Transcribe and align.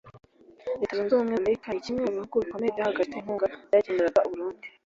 Leta 0.79 0.93
Zunze 0.97 1.11
Ubumwe 1.13 1.33
za 1.35 1.41
Amerika 1.41 1.67
ni 1.69 1.83
kimwe 1.85 2.01
mu 2.03 2.13
bihugu 2.15 2.35
bikomeye 2.41 2.71
byahagaritse 2.75 3.17
inkunga 3.17 3.45
byageneraga 3.67 4.19
u 4.27 4.29
Burundi 4.31 4.67